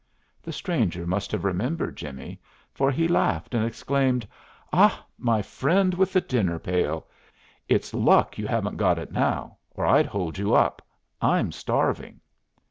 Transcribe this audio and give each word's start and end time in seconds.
The 0.41 0.51
stranger 0.51 1.05
must 1.05 1.31
have 1.31 1.45
remembered 1.45 1.95
Jimmie, 1.95 2.41
for 2.73 2.89
he 2.89 3.07
laughed 3.07 3.53
and 3.53 3.63
exclaimed: 3.63 4.27
"Ah, 4.73 5.05
my 5.19 5.43
friend 5.43 5.93
with 5.93 6.11
the 6.11 6.21
dinner 6.21 6.57
pail! 6.57 7.05
It's 7.69 7.93
luck 7.93 8.39
you 8.39 8.47
haven't 8.47 8.77
got 8.77 8.97
it 8.97 9.11
now, 9.11 9.57
or 9.75 9.85
I'd 9.85 10.07
hold 10.07 10.39
you 10.39 10.55
up. 10.55 10.81
I'm 11.21 11.51
starving!" 11.51 12.19